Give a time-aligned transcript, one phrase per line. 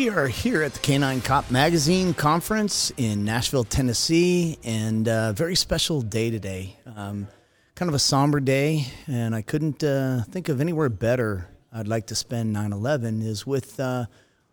[0.00, 5.54] We are here at the Canine Cop Magazine Conference in Nashville, Tennessee, and a very
[5.54, 6.78] special day today.
[6.96, 7.28] Um,
[7.74, 12.06] kind of a somber day, and I couldn't uh, think of anywhere better I'd like
[12.06, 14.06] to spend 9 11 is with uh,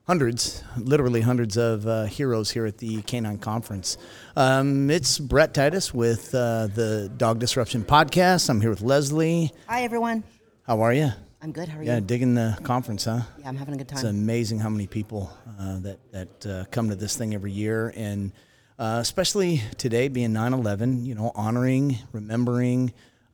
[0.06, 3.98] hundreds, literally hundreds of uh, heroes here at the Canine Conference.
[4.36, 8.50] Um, it's Brett Titus with uh, the Dog Disruption Podcast.
[8.50, 9.54] I'm here with Leslie.
[9.70, 10.26] Hi, everyone.
[10.64, 11.14] How are you?
[11.48, 11.70] I'm good.
[11.70, 12.02] How are Yeah, you?
[12.02, 13.22] digging the conference, huh?
[13.40, 14.00] Yeah, I'm having a good time.
[14.00, 17.94] It's amazing how many people uh, that that uh, come to this thing every year,
[17.96, 18.34] and
[18.78, 21.06] uh, especially today being 9/11.
[21.06, 22.92] You know, honoring, remembering,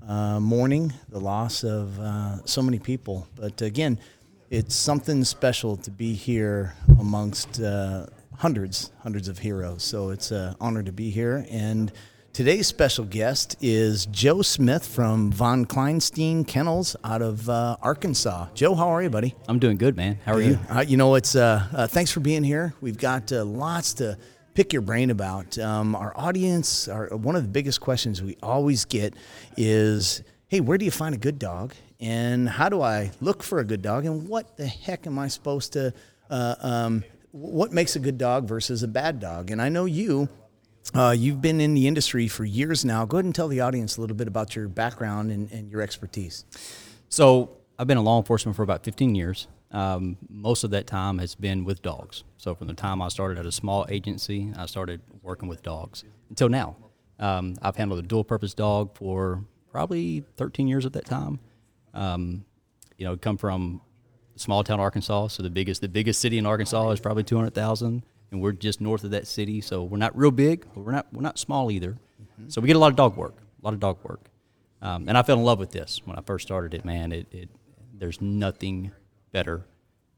[0.08, 3.28] uh, mourning the loss of uh, so many people.
[3.36, 3.98] But again,
[4.52, 8.06] it's something special to be here amongst uh,
[8.38, 9.82] hundreds, hundreds of heroes.
[9.82, 11.92] So it's an honor to be here and.
[12.34, 18.48] Today's special guest is Joe Smith from Von Kleinstein Kennels out of uh, Arkansas.
[18.56, 19.36] Joe, how are you, buddy?
[19.48, 20.18] I'm doing good, man.
[20.26, 20.58] How are you?
[20.68, 22.74] Uh, you know, it's uh, uh, thanks for being here.
[22.82, 24.18] We've got uh, lots to
[24.56, 25.60] pick your brain about.
[25.60, 29.14] Um, our audience, our, one of the biggest questions we always get
[29.56, 31.76] is, "Hey, where do you find a good dog?
[32.00, 34.08] And how do I look for a good dog?
[34.08, 35.94] And what the heck am I supposed to?
[36.32, 40.30] Uh, um, what makes a good dog versus a bad dog?" And I know you.
[40.94, 43.06] Uh, you've been in the industry for years now.
[43.06, 45.82] Go ahead and tell the audience a little bit about your background and, and your
[45.82, 46.46] expertise.
[47.10, 49.48] So I've been in law enforcement for about 15 years.
[49.72, 52.24] Um, most of that time has been with dogs.
[52.38, 56.04] So from the time I started at a small agency, I started working with dogs
[56.30, 56.76] until now.
[57.20, 61.40] Um, I've handled a dual purpose dog for probably 13 years at that time.
[61.94, 62.46] Um,
[62.98, 63.82] you know, come from
[64.36, 65.28] small town Arkansas.
[65.28, 69.04] So the biggest the biggest city in Arkansas is probably 200,000, and we're just north
[69.06, 69.62] of that city.
[69.62, 71.98] So we're not real big, but we're not we're not small either.
[72.50, 74.20] So we get a lot of dog work, a lot of dog work.
[74.82, 76.84] Um, and I fell in love with this when I first started it.
[76.84, 77.50] Man, it, it
[77.94, 78.92] there's nothing
[79.32, 79.66] better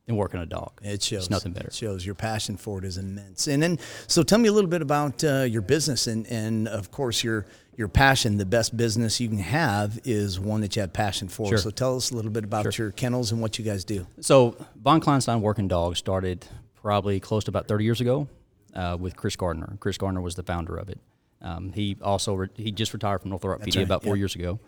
[0.07, 0.71] than working a dog.
[0.81, 1.23] It shows.
[1.23, 1.67] It's nothing better.
[1.67, 3.47] It shows your passion for it is immense.
[3.47, 6.89] And then, so tell me a little bit about uh, your business, and, and of
[6.89, 8.37] course your your passion.
[8.37, 11.49] The best business you can have is one that you have passion for.
[11.49, 11.57] Sure.
[11.57, 14.07] So tell us a little bit about your kennels and what you guys do.
[14.21, 16.47] So Von Kleinstein Working Dogs started
[16.85, 18.28] probably close to about 30 years ago
[18.75, 19.75] uh, with Chris Gardner.
[19.79, 21.00] Chris Gardner was the founder of it.
[21.41, 24.19] Um, he also re- he just retired from Northrop PD right, about four yeah.
[24.19, 24.59] years ago,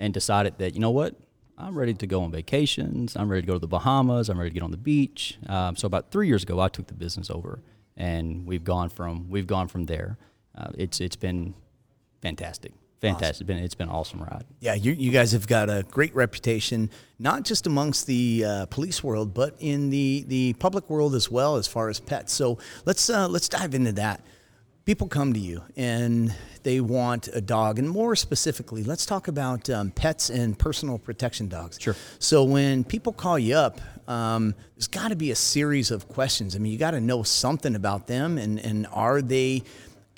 [0.00, 1.14] and decided that you know what,
[1.58, 3.16] I'm ready to go on vacations.
[3.16, 4.30] I'm ready to go to the Bahamas.
[4.30, 5.36] I'm ready to get on the beach.
[5.46, 7.60] Um, so about three years ago, I took the business over,
[7.98, 10.16] and we've gone from we've gone from there.
[10.56, 11.52] Uh, it's it's been
[12.22, 13.42] fantastic, fantastic.
[13.42, 14.44] It's been it's been an awesome ride.
[14.60, 19.02] Yeah, you, you guys have got a great reputation, not just amongst the uh, police
[19.02, 22.32] world, but in the, the public world as well, as far as pets.
[22.32, 24.20] So let's uh, let's dive into that.
[24.84, 29.68] People come to you and they want a dog, and more specifically, let's talk about
[29.70, 31.78] um, pets and personal protection dogs.
[31.80, 31.94] Sure.
[32.18, 36.56] So when people call you up, um, there's got to be a series of questions.
[36.56, 39.62] I mean, you got to know something about them, and and are they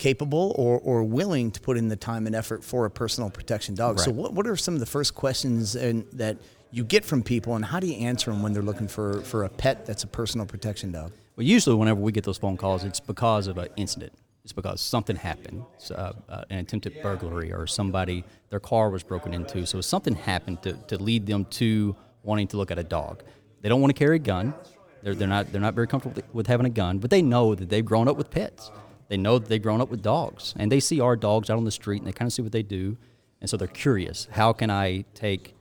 [0.00, 3.76] capable or, or willing to put in the time and effort for a personal protection
[3.76, 4.00] dog?
[4.00, 6.38] So what, what are some of the first questions and, that
[6.72, 9.44] you get from people, and how do you answer them when they're looking for, for
[9.44, 11.12] a pet that's a personal protection dog?
[11.36, 14.12] Well, usually whenever we get those phone calls, it's because of an incident.
[14.42, 19.02] It's because something happened, so, uh, uh, an attempted burglary, or somebody their car was
[19.02, 19.66] broken into.
[19.66, 23.22] So something happened to, to lead them to wanting to look at a dog.
[23.60, 24.54] They don't want to carry a gun.
[25.02, 27.68] They're, they're not they're not very comfortable with having a gun, but they know that
[27.68, 28.70] they've grown up with pets.
[29.10, 31.64] They know that they've grown up with dogs, and they see our dogs out on
[31.64, 32.96] the street, and they kind of see what they do,
[33.40, 34.28] and so they're curious.
[34.30, 35.56] How can I take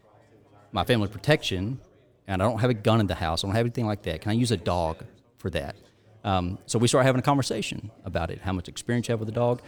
[0.71, 1.79] my family protection,
[2.27, 3.43] and I don't have a gun in the house.
[3.43, 4.21] I don't have anything like that.
[4.21, 5.03] Can I use a dog
[5.37, 5.75] for that?
[6.23, 8.39] Um, so we start having a conversation about it.
[8.39, 9.63] How much experience you have with a dog.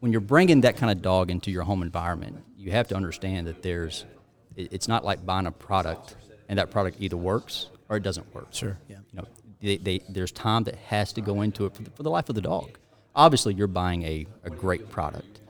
[0.00, 3.46] When you're bringing that kind of dog into your home environment, you have to understand
[3.46, 4.04] that there's.
[4.56, 6.16] It's not like buying a product,
[6.48, 8.48] and that product either works or it doesn't work.
[8.50, 8.96] Sure, yeah.
[9.12, 9.28] You know,
[9.60, 12.28] they, they, there's time that has to go into it for the, for the life
[12.28, 12.78] of the dog.
[13.16, 15.40] Obviously, you're buying a, a great product,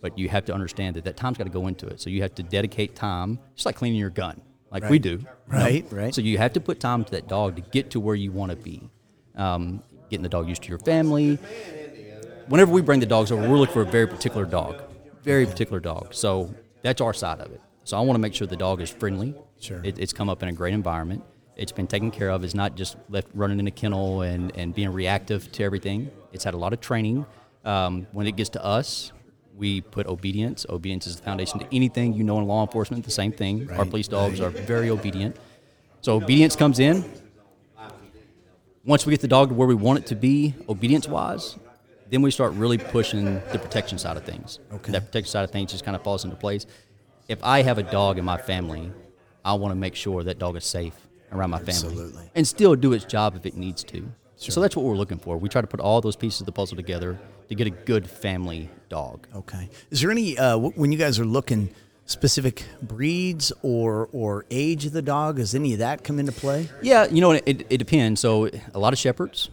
[0.00, 2.00] but you have to understand that that time's got to go into it.
[2.00, 4.40] So you have to dedicate time, just like cleaning your gun,
[4.70, 5.02] like we Right.
[5.02, 5.10] do.
[5.10, 5.28] you know?
[5.46, 6.14] Right, right.
[6.14, 8.50] So you have to put time to that dog to get to where you want
[8.52, 8.88] to be.
[9.36, 11.38] Um, getting the dog used to your family.
[12.48, 14.82] Whenever we bring the dogs over, we're looking for a very particular dog,
[15.22, 16.14] very particular dog.
[16.14, 16.52] So
[16.82, 17.60] that's our side of it.
[17.84, 19.34] So I want to make sure the dog is friendly.
[19.60, 19.80] Sure.
[19.84, 21.22] It, it's come up in a great environment.
[21.56, 22.44] It's been taken care of.
[22.44, 26.10] It's not just left running in a kennel and, and being reactive to everything.
[26.32, 27.26] It's had a lot of training.
[27.64, 29.12] Um, when it gets to us,
[29.56, 30.64] we put obedience.
[30.68, 33.04] Obedience is the foundation to anything you know in law enforcement.
[33.04, 33.70] The same thing.
[33.72, 35.36] Our police dogs are very obedient.
[36.00, 37.04] So obedience comes in.
[38.84, 41.58] Once we get the dog to where we want it to be, obedience wise,
[42.08, 44.58] then we start really pushing the protection side of things.
[44.72, 44.92] Okay.
[44.92, 46.64] That protection side of things just kind of falls into place.
[47.28, 48.90] If I have a dog in my family,
[49.44, 50.94] I want to make sure that dog is safe
[51.32, 52.30] around my family Absolutely.
[52.34, 54.10] and still do its job if it needs to.
[54.36, 55.36] So that's what we're looking for.
[55.36, 58.08] We try to put all those pieces of the puzzle together to get a good
[58.08, 59.26] family dog.
[59.34, 59.68] Okay.
[59.90, 61.68] Is there any uh, w- when you guys are looking
[62.06, 65.36] specific breeds or or age of the dog?
[65.36, 66.70] Does any of that come into play?
[66.80, 68.20] Yeah, you know, it, it depends.
[68.22, 69.50] So a lot of shepherds,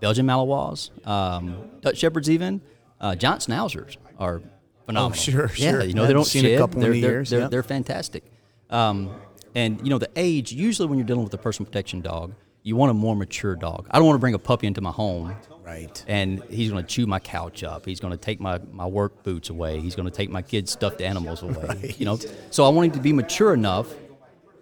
[0.00, 2.60] Belgian Malinois, um, Dutch shepherds, even
[3.00, 4.42] uh, giant schnauzers are
[4.84, 5.12] phenomenal.
[5.12, 5.84] Oh, sure, yeah, sure.
[5.84, 6.58] you know they don't seen a shed.
[6.58, 7.50] couple they're, they're, years, They're, yep.
[7.50, 8.24] they're fantastic.
[8.68, 9.10] Um,
[9.54, 10.52] and you know the age.
[10.52, 13.86] Usually, when you're dealing with a personal protection dog, you want a more mature dog.
[13.90, 15.34] I don't want to bring a puppy into my home
[15.64, 16.04] Right.
[16.08, 17.86] and he's going to chew my couch up.
[17.86, 19.80] He's going to take my, my work boots away.
[19.80, 21.94] He's going to take my kids' stuffed animals away.
[21.98, 22.18] You know,
[22.50, 23.88] so I want him to be mature enough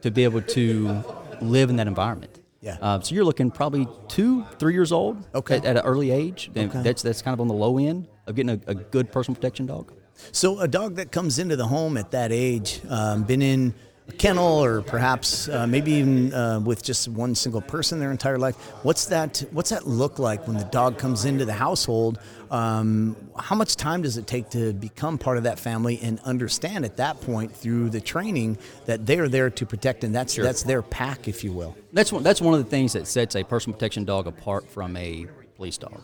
[0.02, 1.02] to be able to
[1.40, 2.40] live in that environment.
[2.62, 2.76] Yeah.
[2.80, 5.26] Uh, so you're looking probably two, three years old.
[5.34, 5.56] Okay.
[5.56, 6.50] At, at an early age.
[6.54, 6.82] And Okay.
[6.82, 9.64] That's that's kind of on the low end of getting a, a good personal protection
[9.66, 9.92] dog.
[10.32, 13.74] So a dog that comes into the home at that age, um, been in
[14.10, 18.38] a kennel or perhaps uh, maybe even uh, with just one single person their entire
[18.38, 18.56] life.
[18.84, 19.44] What's that?
[19.52, 22.18] What's that look like when the dog comes into the household?
[22.50, 26.84] Um, how much time does it take to become part of that family and understand
[26.84, 30.64] at that point through the training that they are there to protect and that's that's
[30.64, 31.76] their pack, if you will.
[31.92, 34.96] That's one, that's one of the things that sets a personal protection dog apart from
[34.96, 36.02] a police dog.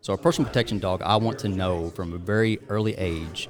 [0.00, 3.48] So a personal protection dog, I want to know from a very early age,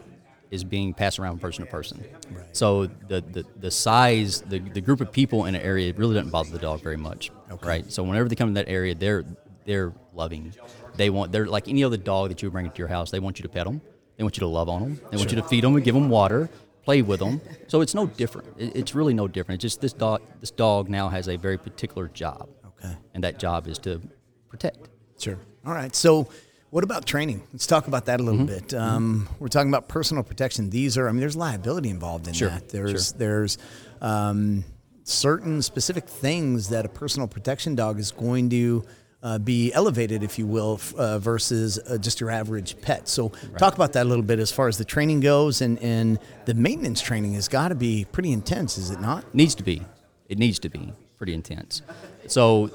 [0.52, 2.04] is being passed around person to person.
[2.52, 6.31] So the, the, the size, the, the group of people in an area really doesn't
[6.31, 7.31] bother the dog very much,
[7.62, 7.90] right?
[7.90, 9.25] So whenever they come to that area, they're
[9.64, 10.52] they're loving.
[10.96, 13.10] They want they're like any other dog that you bring into your house.
[13.10, 13.81] They want you to pet them.
[14.16, 15.00] They want you to love on them.
[15.10, 16.50] They want you to feed them and give them water,
[16.84, 17.40] play with them.
[17.69, 18.48] So it's no different.
[18.58, 19.64] It, it's really no different.
[19.64, 22.50] It's just this dog this dog now has a very particular job.
[22.66, 22.94] Okay.
[23.14, 24.02] And that job is to
[24.50, 24.90] protect.
[25.19, 25.38] Sure.
[25.64, 25.94] All right.
[25.94, 26.28] So,
[26.72, 27.42] what about training?
[27.52, 28.66] Let's talk about that a little Mm-hmm.
[28.66, 28.72] bit.
[28.74, 30.70] Um, We're talking about personal protection.
[30.70, 32.70] These are, I mean, there's liability involved in Sure, that.
[32.70, 33.19] There's, sure.
[33.19, 33.58] there's
[34.00, 34.64] um,
[35.04, 38.84] certain specific things that a personal protection dog is going to.
[39.24, 43.08] Uh, be elevated, if you will, f- uh, versus uh, just your average pet.
[43.08, 46.19] So, talk about that a little bit as far as the training goes, and, and
[46.44, 49.32] the maintenance training has got to be pretty intense, is it not?
[49.32, 49.80] Needs to be.
[50.28, 51.82] It needs to be pretty intense.
[52.26, 52.72] So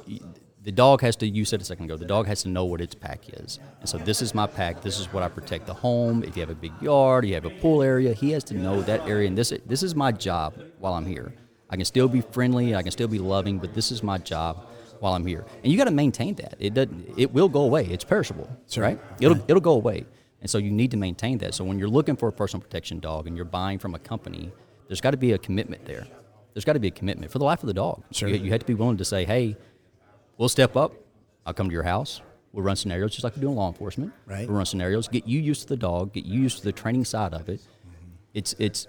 [0.67, 1.25] the dog has to.
[1.25, 1.95] You said a second ago.
[1.95, 3.57] The dog has to know what its pack is.
[3.79, 4.81] And so this is my pack.
[4.81, 6.25] This is what I protect the home.
[6.25, 8.11] If you have a big yard, you have a pool area.
[8.13, 9.29] He has to know that area.
[9.29, 11.31] And this this is my job while I'm here.
[11.69, 12.75] I can still be friendly.
[12.75, 13.59] I can still be loving.
[13.59, 14.67] But this is my job
[14.99, 15.45] while I'm here.
[15.63, 16.55] And you got to maintain that.
[16.59, 17.13] It doesn't.
[17.17, 17.85] It will go away.
[17.85, 18.49] It's perishable.
[18.69, 18.83] Sure.
[18.83, 18.99] Right.
[19.21, 20.05] It'll it'll go away.
[20.41, 21.53] And so you need to maintain that.
[21.53, 24.51] So when you're looking for a personal protection dog and you're buying from a company,
[24.89, 26.07] there's got to be a commitment there.
[26.53, 28.03] There's got to be a commitment for the life of the dog.
[28.11, 28.27] Sure.
[28.27, 29.55] You, you have to be willing to say, hey,
[30.37, 30.93] we'll step up.
[31.45, 32.21] I'll come to your house.
[32.51, 34.13] We'll run scenarios just like we do in law enforcement.
[34.25, 34.47] Right.
[34.47, 37.05] We'll run scenarios, get you used to the dog, get you used to the training
[37.05, 37.61] side of it.
[38.33, 38.87] It's it's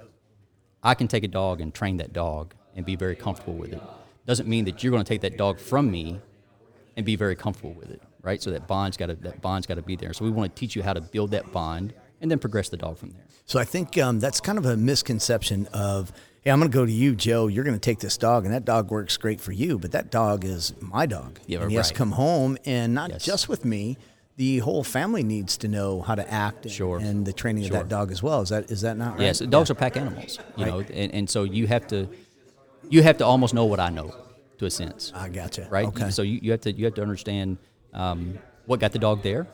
[0.82, 3.82] I can take a dog and train that dog and be very comfortable with it.
[4.26, 6.20] Doesn't mean that you're going to take that dog from me
[6.96, 8.42] and be very comfortable with it, right?
[8.42, 10.12] So that bond's got to that bond's got to be there.
[10.12, 12.76] So we want to teach you how to build that bond and then progress the
[12.76, 13.24] dog from there.
[13.44, 16.12] So I think um, that's kind of a misconception of,
[16.48, 17.46] hey, I'm going to go to you, Joe.
[17.46, 20.10] You're going to take this dog, and that dog works great for you, but that
[20.10, 21.38] dog is my dog.
[21.46, 23.22] Yeah, and he has to come home, and not Yes.
[23.22, 23.98] just with me.
[24.36, 26.98] The whole family needs to know how to act and, Sure.
[27.00, 28.40] and the training of that dog as well.
[28.40, 29.24] Is that is that not right?
[29.24, 30.72] Yes, dogs are pack animals, you Right.
[30.72, 32.08] know, and, and so you have to
[32.88, 34.14] you have to almost know what I know
[34.58, 35.12] to a sense.
[35.14, 35.66] I gotcha.
[35.70, 35.86] right?
[35.88, 36.10] Okay.
[36.10, 37.58] So you, you have to you have to understand
[37.92, 39.48] um, what got the dog there.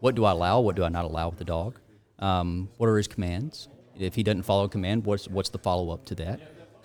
[0.00, 0.60] What do I allow?
[0.60, 1.80] What do I not allow with the dog?
[2.18, 3.68] Um, what are his commands?
[3.98, 6.40] If he doesn't follow a command, what's what's the follow up to that?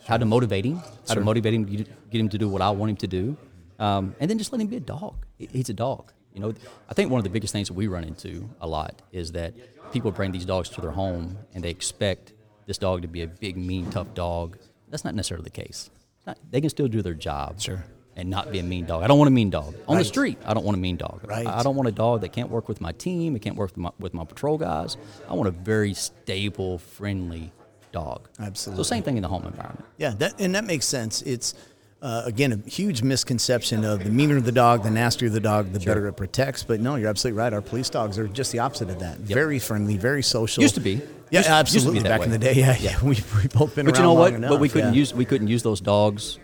[0.05, 0.82] How to motivate him?
[1.08, 3.38] How to motivate him get, get him to do what I want him to do?
[3.79, 5.25] Um, and then just let him be a dog.
[5.38, 6.12] He's a dog.
[6.34, 6.53] You know,
[6.89, 9.53] I think one of the biggest things that we run into a lot is that
[9.91, 12.34] people bring these dogs to their home and they expect
[12.65, 14.58] this dog to be a big, mean, tough dog.
[14.89, 15.89] That's not necessarily the case.
[16.25, 17.84] Not- they can still do their job Sure.
[18.15, 19.03] And not be a mean dog.
[19.03, 20.01] I don't want a mean dog on Right.
[20.01, 20.38] the street.
[20.46, 21.22] I don't want a mean dog.
[21.25, 21.48] Right.
[21.48, 23.36] I don't want a dog that can't work with my team.
[23.36, 24.98] It can't work with my, with my patrol guys.
[25.27, 27.51] I want a very stable, friendly
[27.91, 28.27] dog.
[28.39, 28.84] Absolutely.
[28.84, 29.86] So same thing in the home environment.
[29.98, 31.22] Yeah, that and that makes sense.
[31.24, 31.53] It's
[32.01, 35.79] uh, again a huge misconception of the meaner the dog, the nastier the dog, the
[35.79, 36.63] better it protects.
[36.63, 37.53] But no, you're absolutely right.
[37.53, 39.17] Our police dogs are just the opposite of that.
[39.20, 40.62] Very friendly, very social.
[40.62, 40.91] Used to be.
[41.32, 42.00] Yeah, Used- used absolutely.
[42.01, 42.25] that Back way.
[42.25, 43.00] in the day, yeah, yeah.
[43.03, 43.93] We we both been around.
[43.93, 44.34] But you know long what?
[44.34, 44.50] enough.
[44.51, 45.00] But we couldn't yeah.
[45.00, 46.38] use we couldn't use those dogs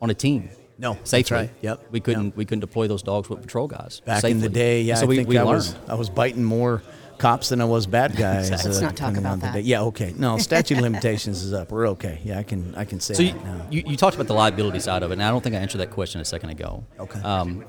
[0.00, 0.48] on a team.
[0.82, 1.36] No, that's safely.
[1.36, 1.50] right.
[1.62, 1.86] Yep.
[1.92, 2.36] We couldn't Yep.
[2.36, 4.00] we couldn't deploy those dogs with patrol guys.
[4.04, 5.54] Back in the day, yeah, So I we, think we I learned.
[5.56, 6.82] was I was biting more
[7.18, 8.50] cops than I was bad guys.
[8.50, 8.70] Exactly.
[8.70, 9.54] Let's not talk about that.
[9.54, 9.60] day.
[9.60, 10.12] Yeah, okay.
[10.18, 11.70] No, statute of limitations is up.
[11.70, 12.20] We're okay.
[12.24, 13.66] Yeah, I can I can say So you, now.
[13.70, 15.78] you, you talked about the liability side of it, and I don't think I answered
[15.78, 16.84] that question a second ago.
[16.98, 17.20] Okay.
[17.20, 17.64] Um,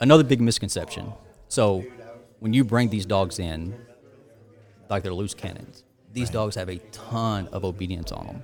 [0.00, 1.12] another big misconception.
[1.48, 1.84] So
[2.38, 3.74] when you bring these dogs in,
[4.88, 8.42] like they're loose cannons, these dogs have a ton of obedience on them.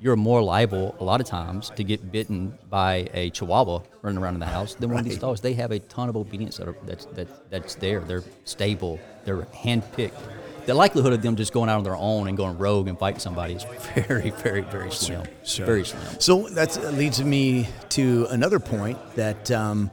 [0.00, 4.34] You're more liable a lot of times to get bitten by a chihuahua running around
[4.34, 5.40] in the house than one of these dogs.
[5.40, 8.00] They have a ton of obedience that are, that's, that, that's there.
[8.00, 9.00] They're stable.
[9.24, 10.12] They're handpicked.
[10.66, 13.20] The likelihood of them just going out on their own and going rogue and fighting
[13.20, 13.64] somebody is
[13.94, 15.26] very, very, very slim.
[15.56, 16.20] Very slim.
[16.20, 19.90] So that leads me to another point that um,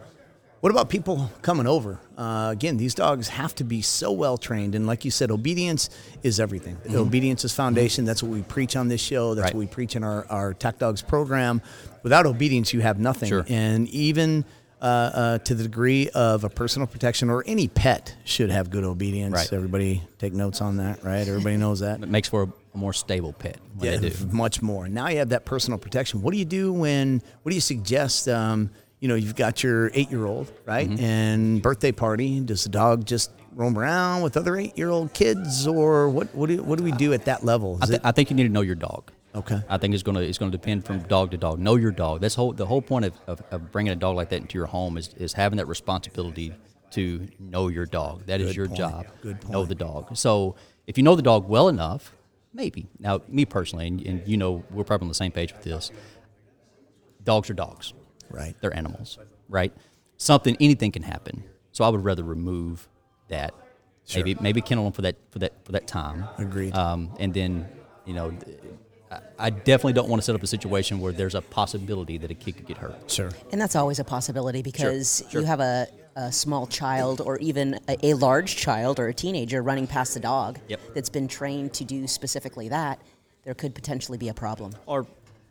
[0.65, 1.99] what about people coming over?
[2.17, 4.73] Uh, again, these dogs have to be so well trained.
[4.73, 5.91] And like you said, obedience
[6.23, 6.75] is everything.
[6.89, 8.03] Obedience is foundation.
[8.03, 9.35] That's what we preach on this show.
[9.35, 9.45] That's Mm-hmm.
[9.45, 9.53] Right.
[9.53, 11.61] what we preach in our, our Tech Dogs program.
[12.01, 13.29] Without obedience, you have nothing.
[13.29, 13.45] Sure.
[13.47, 14.43] And even
[14.81, 18.83] uh, uh, to the degree of a personal protection or any pet should have good
[18.83, 19.35] obedience.
[19.35, 19.53] Right.
[19.53, 21.27] Everybody take notes on that, right?
[21.27, 22.01] Everybody knows that.
[22.01, 23.99] It makes for a, a more stable pet Yeah,
[24.31, 24.89] much more.
[24.89, 26.23] Now you have that personal protection.
[26.23, 27.21] What do you do when?
[27.43, 28.27] What do you suggest?
[28.27, 30.89] Um, you know, you've got your eight-year-old, right?
[30.89, 31.03] Mm-hmm.
[31.03, 32.39] And birthday party.
[32.39, 36.33] Does the dog just roam around with other eight-year-old kids, or what?
[36.33, 37.77] What do what do we do at that level?
[37.81, 39.11] I, th- it I think you need to know your dog.
[39.35, 39.61] okay?
[39.69, 41.59] I think it's gonna it's gonna depend from dog to dog.
[41.59, 42.21] Know your dog.
[42.21, 44.67] That's whole the whole point of, of, of bringing a dog like that into your
[44.67, 46.53] home is, is having that responsibility
[46.91, 48.25] to know your dog.
[48.27, 48.77] That is Good your point.
[48.77, 49.07] job.
[49.21, 49.51] Good point.
[49.51, 50.15] Know the dog.
[50.15, 50.55] So
[50.87, 52.15] if you know the dog well enough,
[52.53, 52.87] maybe.
[52.99, 55.91] Now, me personally, and, and you know we're probably on the same page with this.
[57.23, 57.93] Dogs are dogs.
[58.29, 58.55] Right.
[58.61, 59.17] They're animals,
[59.49, 59.73] right?
[60.17, 61.43] Something, anything can happen.
[61.71, 62.87] So I would rather remove
[63.27, 63.53] that.
[64.07, 64.23] Sure.
[64.23, 66.25] Maybe maybe kennel them for that for that for that time.
[66.37, 66.75] Agreed.
[66.75, 67.67] Um, and then,
[68.05, 68.31] you know,
[69.11, 72.31] I, I definitely don't want to set up a situation where there's a possibility that
[72.31, 73.09] a kid could get hurt.
[73.09, 73.31] Sure.
[73.51, 75.41] And that's always a possibility because sure.
[75.41, 79.61] you have a, a small child or even a, a large child or a teenager
[79.61, 80.79] running past the dog Yep.
[80.93, 82.99] that's been trained to do specifically that.
[83.43, 84.73] There could potentially be a problem.
[84.85, 85.05] Or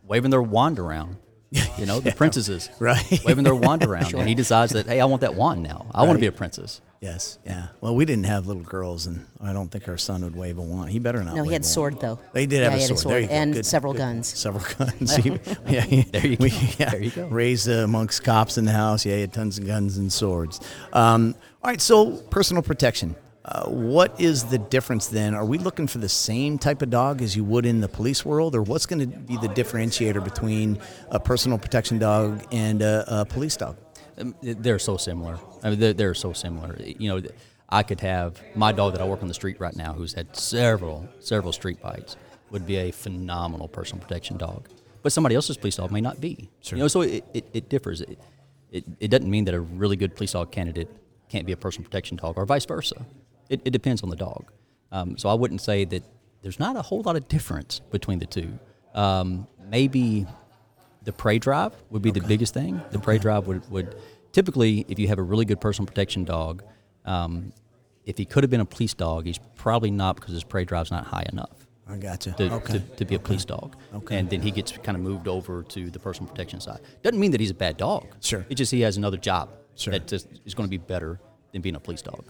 [0.07, 1.16] waving their wand around.
[1.79, 2.69] You know, the princesses.
[2.79, 3.21] Right.
[3.25, 4.15] Waving their wand around.
[4.15, 5.87] And he decides that, hey, I want that wand now.
[5.95, 6.81] I want to be a princess.
[7.01, 7.39] Yes.
[7.45, 7.67] Yeah.
[7.81, 10.63] Well, we didn't have little girls, and I don't think our son would wave a
[10.63, 10.91] wand.
[10.91, 11.35] He better not.
[11.35, 12.03] No, wave he had a sword wand.
[12.19, 12.19] though.
[12.33, 13.33] They did Yeah, have he a had sword, There you go.
[13.35, 13.99] and Good, several good.
[13.99, 14.29] guns.
[14.29, 15.17] Several guns.
[15.17, 15.31] He-
[15.69, 16.57] yeah, There you we- go.
[16.79, 17.27] yeah, There you go.
[17.27, 19.05] Raised uh, amongst cops in the house.
[19.05, 20.61] Yeah, he had tons of guns and swords.
[20.93, 21.81] Um, all right.
[21.81, 23.17] So personal protection.
[23.45, 25.35] Uh, what is the difference then?
[25.35, 28.25] Are we looking for the same type of dog as you would in the police
[28.25, 30.79] world, or what's going to be the differentiator between
[31.11, 33.77] a personal protection dog and a, a police dog?
[34.17, 35.39] Um, They're so similar.
[35.63, 36.75] I mean, they're, they're so similar.
[36.81, 37.29] You know,
[37.69, 40.35] I could have my dog that I work on the street right now, who's had
[40.35, 42.17] several, several street bites,
[42.51, 44.69] would be a phenomenal personal protection dog.
[45.03, 46.49] But somebody else's police dog may not be.
[46.63, 46.79] Sure.
[46.79, 48.01] You know, so it, it, it differs.
[48.01, 48.19] It,
[48.71, 50.89] it, it doesn't mean that a really good police dog candidate
[51.29, 53.05] can't be a personal protection dog, or vice versa.
[53.49, 54.51] It, it depends on the dog.
[54.93, 56.03] Um, so I wouldn't say that
[56.43, 58.59] there's not a whole lot of difference between the two.
[58.95, 60.27] Um, maybe
[61.03, 62.81] the prey drive would be the biggest thing.
[62.91, 63.97] The prey drive would, would
[64.33, 66.63] typically, if you have a really good personal protection dog,
[67.05, 67.53] um,
[68.05, 70.91] if he could have been a police dog, he's probably not because his prey drive's
[70.91, 72.33] not high enough I gotcha.
[72.33, 72.73] to, okay.
[72.75, 73.77] to, to be a police dog.
[73.95, 74.19] Okay.
[74.19, 76.81] And then he gets kind of moved over to the personal protection side.
[77.03, 78.07] Doesn't mean that he's a bad dog.
[78.21, 78.45] Sure.
[78.49, 79.93] It's just he has another job Sure.
[79.93, 81.19] that just is going to be better
[81.53, 82.25] than being a police dog.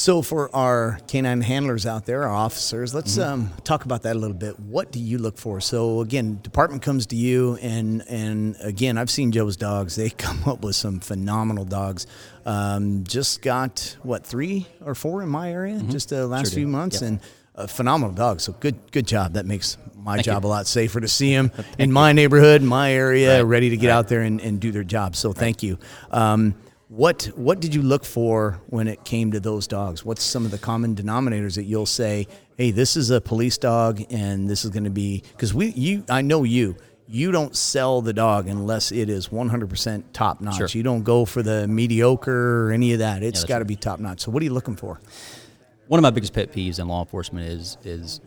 [0.00, 3.32] So, for our canine handlers out there, our officers, let's Mm-hmm.
[3.32, 4.56] um, talk about that a little bit.
[4.60, 5.60] What do you look for?
[5.60, 9.96] So, again, department comes to you, and and again, I've seen Joe's dogs.
[9.96, 12.06] They come up with some phenomenal dogs.
[12.46, 16.50] Um, just got what three or four in my area just the last Mm-hmm.
[16.52, 17.08] Sure few months, Yep.
[17.08, 17.20] and
[17.56, 18.44] uh, phenomenal dogs.
[18.44, 19.32] So good good job.
[19.32, 20.48] That makes my Thank job you.
[20.48, 23.42] a lot safer to see them in my neighborhood, my area, Right.
[23.42, 23.94] ready to get Right.
[23.94, 25.16] out there and, and do their job.
[25.16, 25.76] So, thank you.
[26.12, 26.54] Um,
[26.88, 30.04] what what did you look for when it came to those dogs?
[30.04, 32.26] What's some of the common denominators that you'll say,
[32.56, 36.04] "Hey, this is a police dog, and this is going to be because we you
[36.08, 36.76] I know you."
[37.10, 40.56] You don't sell the dog unless it is 100% top notch.
[40.56, 40.68] Sure.
[40.74, 43.22] You don't go for the mediocre or any of that.
[43.22, 43.68] It's that's got to right.
[43.68, 44.20] be top notch.
[44.20, 45.00] So, what are you looking for?
[45.86, 48.20] One of my biggest pet peeves in law enforcement is is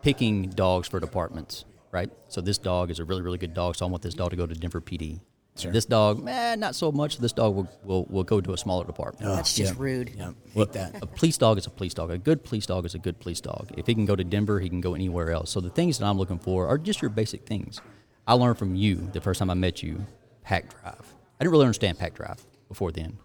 [0.00, 2.10] picking dogs for departments, right?
[2.28, 4.36] So this dog is a really, really good dog, so I want this dog to
[4.36, 5.20] go to Denver PD.
[5.60, 5.72] Sure.
[5.72, 7.18] This dog, man, not so much.
[7.18, 9.34] This dog will, will, will go to a smaller department.
[9.34, 9.82] That's just yeah.
[9.82, 10.12] rude.
[10.16, 11.02] Yeah, hate that.
[11.02, 12.10] A police dog is a police dog.
[12.10, 13.70] A good police dog is a good police dog.
[13.76, 15.50] If he can go to Denver, he can go anywhere else.
[15.50, 17.80] So the things that I'm looking for are just your basic things.
[18.26, 20.04] I learned from you the first time I met you,
[20.42, 21.14] pack drive.
[21.40, 23.18] I didn't really understand pack drive before then.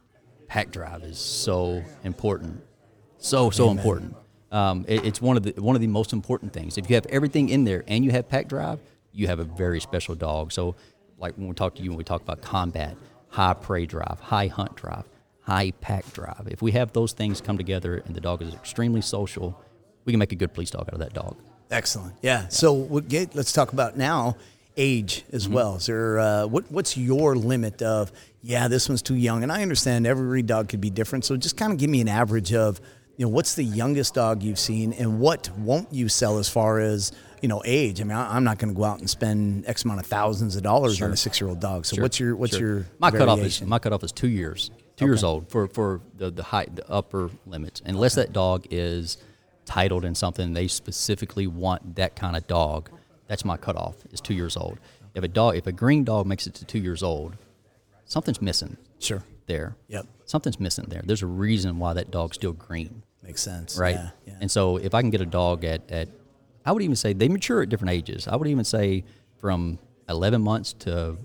[0.48, 2.62] Pack drive is so important,
[3.18, 4.16] so so important.
[4.52, 6.78] Um, it- it's one of the one of the most important things.
[6.78, 8.80] If you have everything in there and you have pack drive,
[9.12, 10.52] you have a very special dog.
[10.52, 10.75] So,
[11.24, 12.96] like when we talk to you, when we talk about combat,
[13.30, 15.06] high prey drive, high hunt drive,
[15.42, 16.48] high pack drive.
[16.51, 19.60] If we have those things come together and the dog is extremely social,
[20.06, 21.38] we can make a good police dog out of that dog.
[21.72, 22.13] Excellent.
[22.22, 22.50] Yeah.
[22.50, 24.38] So we'll get, let's talk about now
[24.77, 25.53] age as Mm-hmm.
[25.53, 25.75] well.
[25.77, 28.12] Is there uh, what what's your limit of?
[28.42, 31.25] Yeah, this one's too young, and I understand every dog could be different.
[31.25, 32.82] So just kind of give me an average of
[33.15, 36.80] you know what's the youngest dog you've seen, and what won't you sell as far
[36.80, 37.12] as
[37.44, 38.00] you know age.
[38.02, 40.56] I mean, I, I'm not going to go out and spend X amount of thousands
[40.56, 41.86] of dollars on a six year old dog.
[41.86, 42.68] So Sure, what's your what's sure.
[42.78, 43.70] your my cutoff is variation?
[43.70, 47.30] my cutoff is two years, two years old for for the the height the upper
[47.46, 49.18] limits, unless that dog is
[49.66, 52.90] titled in something they specifically want that kind of dog.
[53.28, 54.80] That's my cutoff is two years old.
[55.14, 57.36] If a dog if a green dog makes it to two years old,
[58.06, 59.76] something's missing Sure, there.
[59.90, 60.06] Yep.
[60.26, 61.02] something's missing there.
[61.06, 63.78] There's a reason why that dog's still green makes sense.
[63.78, 63.96] right?
[63.96, 64.34] Yeah, yeah.
[64.42, 66.08] And so if I can get a dog at, at
[66.65, 68.27] I would even say they mature at different ages.
[68.27, 69.03] I would even say
[69.39, 69.79] from
[70.10, 71.17] 11 months to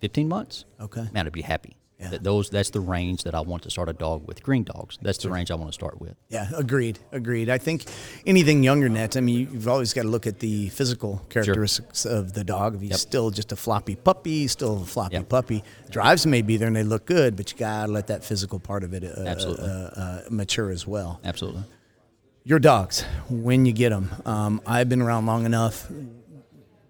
[0.00, 0.64] 15 months.
[0.80, 1.06] Okay.
[1.12, 1.76] Man, I'd be happy.
[2.00, 2.08] Yeah.
[2.10, 4.42] That those that's the range that I want to start a dog with.
[4.42, 4.98] Green dogs.
[5.00, 6.16] That's the range I want to start with.
[6.28, 7.48] Yeah, agreed, agreed.
[7.48, 7.84] I think
[8.26, 12.04] anything younger than that, I mean, you've always got to look at the physical characteristics
[12.04, 12.74] of the dog.
[12.74, 12.98] If he's Yep.
[12.98, 15.28] still just a floppy puppy, still a floppy Yep.
[15.28, 15.62] puppy.
[15.88, 18.58] Drives may be there and they look good, but you got to let that physical
[18.58, 19.64] part of it uh, Absolutely.
[19.64, 21.20] Uh, uh, mature as well.
[21.24, 21.62] Absolutely.
[22.46, 25.90] Your dogs, when you get them, um, I've been around long enough.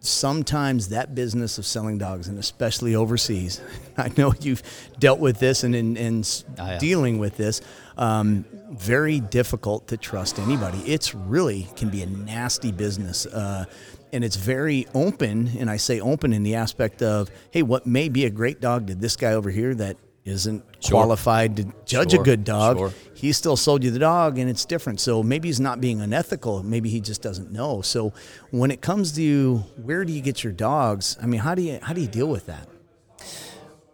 [0.01, 3.61] Sometimes that business of selling dogs, and especially overseas,
[3.97, 4.65] I know you've
[4.99, 6.25] dealt with this and in, in
[6.59, 6.81] I have.
[6.81, 7.61] dealing with this.
[7.97, 10.79] Um, very difficult to trust anybody.
[10.79, 13.67] It's really can be a nasty business, uh,
[14.13, 15.53] and it's very open.
[15.57, 18.89] And I say open in the aspect of, hey, what may be a great dog
[18.89, 21.01] to this guy over here that isn't Sure.
[21.01, 22.93] qualified to judge a good dog sure.
[23.15, 25.01] he still sold you the dog and it's different.
[25.01, 26.63] So maybe he's not being unethical.
[26.63, 27.81] Maybe he just doesn't know.
[27.83, 28.13] So
[28.51, 31.17] when it comes to where do you get your dogs?
[31.23, 32.69] I mean, how do you how do you deal with that?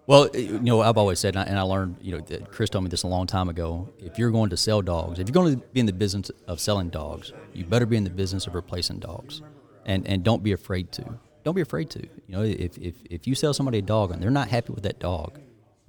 [0.06, 2.50] Well, eh, you know, I've always said, and I, and I learned, you know, that
[2.50, 3.88] Chris told me this a long time ago.
[3.98, 6.58] If you're going to sell dogs, if you're going to be in the business of
[6.58, 9.42] selling dogs, you better be in the business of replacing dogs,
[9.86, 11.04] and and don't be afraid to.
[11.44, 12.00] Don't be afraid to.
[12.00, 14.82] You know, if if, if you sell somebody a dog and they're not happy with
[14.82, 15.38] that dog,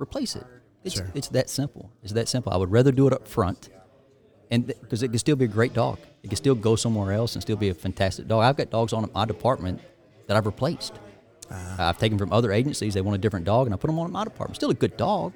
[0.02, 0.46] replace it.
[0.84, 1.12] It's Sure.
[1.14, 1.92] it's that simple.
[2.04, 2.52] It's that simple.
[2.52, 3.70] I would rather do it up front,
[4.50, 6.00] and because it can still be a great dog.
[6.24, 8.44] It can still go somewhere else and still be a fantastic dog.
[8.44, 9.80] I've got dogs on my department
[10.28, 10.94] that I've replaced.
[11.50, 11.90] Ah.
[11.90, 12.94] I've taken from other agencies.
[12.94, 14.56] They want a different dog, and I put them on my department.
[14.56, 15.34] Still a good dog,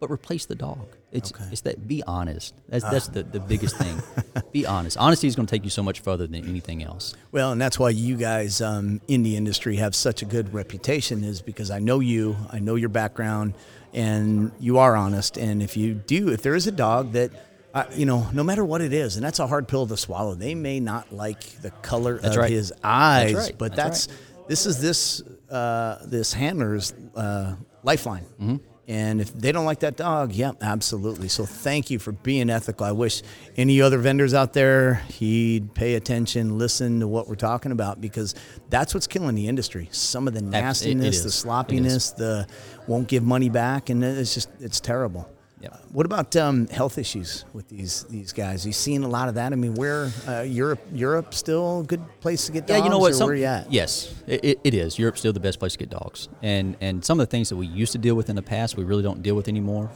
[0.00, 0.86] but replace the dog.
[1.12, 2.54] It's it's that be honest.
[2.68, 4.02] That's that's the, the biggest thing.
[4.52, 4.96] be honest.
[4.98, 7.14] Honesty is going to take you so much further than anything else.
[7.30, 11.22] Well, and that's why you guys um, in the industry have such a good reputation,
[11.22, 13.54] is because I know you, I know your background,
[13.92, 15.36] and you are honest.
[15.36, 17.30] And if you do, if there is a dog that,
[17.72, 20.34] uh, you know, no matter what it is, and that's a hard pill to swallow.
[20.34, 22.50] They may not like the color That's of right.
[22.50, 23.54] his eyes, right.
[23.56, 28.24] but That's that's, this is this uh, this handler's uh, lifeline.
[28.40, 28.56] Mm-hmm.
[28.86, 31.28] And if they don't like that dog, yeah, absolutely.
[31.28, 32.84] So thank you for being ethical.
[32.84, 33.22] I wish
[33.56, 38.34] any other vendors out there he'd pay attention, listen to what we're talking about because
[38.68, 39.88] that's what's killing the industry.
[39.90, 42.46] Some of the it nastiness, the sloppiness, the
[42.86, 45.30] won't give money back, and it's just it's terrible.
[45.64, 45.84] Yep.
[45.92, 48.66] What about um, health issues with these these guys?
[48.66, 49.52] You seeing a lot of that?
[49.52, 52.78] I mean, where uh, Europe Europe still a good place to get dogs?
[52.78, 53.14] Yeah, you know what?
[53.14, 53.72] Some- where you at?
[53.72, 54.98] Yes, it, it- is.
[54.98, 57.56] Europe's still the best place to get dogs, and and some of the things that
[57.56, 59.90] we used to deal with in the past, we really don't deal with anymore.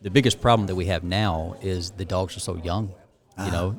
[0.00, 2.94] The biggest problem that we have now is the dogs are so young,
[3.44, 3.76] you know,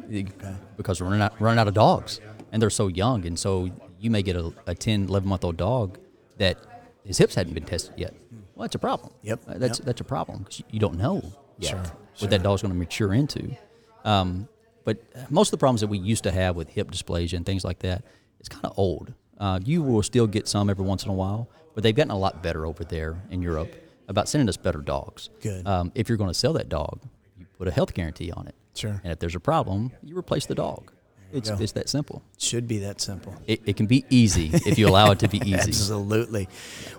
[0.77, 2.19] because we're running out, running out of dogs,
[2.51, 5.57] and they're so young, and so you may get a, a 10, 11 month old
[5.57, 5.97] dog
[6.37, 6.57] that
[7.05, 8.13] his hips hadn't been tested yet.
[8.59, 9.13] Well, that's a problem.
[9.21, 9.85] Yep, Uh, that's yep.
[9.85, 11.21] that's a problem because you don't know
[11.57, 11.83] yet Sure,
[12.19, 13.55] what that dog's going to mature into.
[14.03, 14.49] Um,
[14.83, 14.97] but
[15.31, 17.79] most of the problems that we used to have with hip dysplasia and things like
[17.79, 18.03] that,
[18.37, 19.13] it's kind of old.
[19.37, 22.17] Uh, you will still get some every once in a while, but they've gotten a
[22.17, 23.73] lot better over there in Europe
[24.09, 25.29] about sending us better dogs.
[25.39, 25.65] Good.
[25.65, 26.99] Um, if you're going to sell that dog,
[27.37, 28.55] you put a health guarantee on it.
[28.75, 28.99] Sure.
[29.05, 30.91] And if there's a problem, you replace the dog.
[31.31, 32.23] It's, it's that simple.
[32.35, 33.35] It Should be that simple.
[33.45, 35.53] It, it can be easy if you allow it to be easy.
[35.53, 36.49] Absolutely.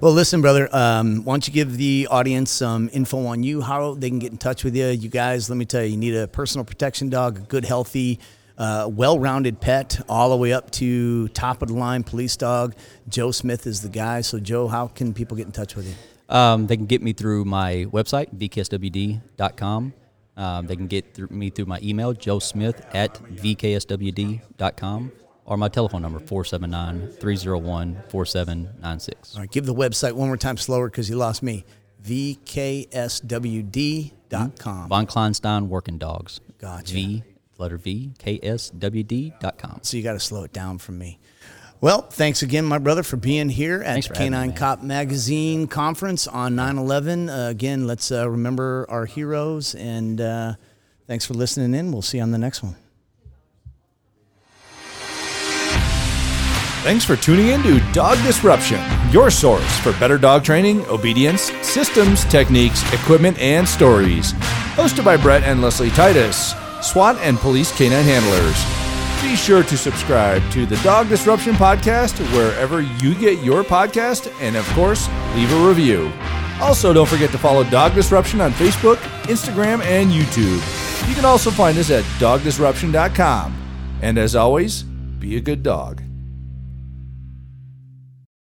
[0.00, 0.68] Well, listen, brother.
[0.74, 4.32] Um, why don't you give the audience some info on you, how they can get
[4.32, 4.86] in touch with you?
[4.86, 8.20] You guys, let me tell you, you need a personal protection dog, a good, healthy,
[8.58, 12.74] uh, well-rounded pet, all the way up to top of the line police dog.
[13.08, 14.20] Joe Smith is the guy.
[14.20, 15.94] So, Joe, how can people get in touch with you?
[16.34, 19.94] Um, they can get me through my website, vkswd.com.
[20.36, 25.12] Um, they can get through me through my email, joesmith at vkswd.com,
[25.44, 29.34] or my telephone number, 479 301 4796.
[29.34, 31.64] All right, give the website one more time slower because you lost me.
[32.02, 34.88] VKSWD.com.
[34.88, 36.40] Von Kleinstein Working Dogs.
[36.58, 36.94] Gotcha.
[36.94, 37.22] V,
[37.58, 39.80] letter V, KSWD.com.
[39.82, 41.18] So you got to slow it down from me.
[41.82, 44.52] Well, thanks again, my brother, for being here at Thanks the for me, Canine.
[44.52, 47.30] Cop Magazine conference on 9 11.
[47.30, 49.74] Uh, again, let's uh, remember our heroes.
[49.74, 50.54] And uh,
[51.06, 51.90] thanks for listening in.
[51.90, 52.76] We'll see you on the next one.
[56.82, 62.24] Thanks for tuning in to Dog Disruption, your source for better dog training, obedience, systems,
[62.26, 64.32] techniques, equipment, and stories.
[64.76, 68.89] Hosted by Brett and Leslie Titus, SWAT and police canine handlers.
[69.22, 74.56] Be sure to subscribe to the Dog Disruption Podcast wherever you get your podcast, and
[74.56, 76.11] of course, leave a review.
[76.61, 81.09] Also, don't forget to follow Dog Disruption on Facebook, Instagram, and YouTube.
[81.09, 83.56] You can also find us at dogdisruption.com.
[84.02, 86.02] And as always, be a good dog.